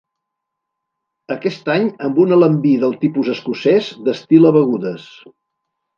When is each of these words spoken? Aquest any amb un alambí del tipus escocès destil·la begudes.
Aquest 1.35 1.69
any 1.75 1.85
amb 2.09 2.21
un 2.25 2.33
alambí 2.37 2.73
del 2.85 2.97
tipus 3.05 3.29
escocès 3.37 3.91
destil·la 4.09 4.57
begudes. 4.57 5.09